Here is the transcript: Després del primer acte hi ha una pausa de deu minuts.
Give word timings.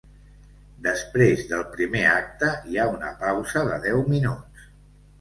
Després 0.87 1.43
del 1.51 1.61
primer 1.77 2.03
acte 2.15 2.51
hi 2.73 2.81
ha 2.87 2.91
una 2.97 3.15
pausa 3.23 3.67
de 3.71 3.81
deu 3.89 4.07
minuts. 4.13 4.71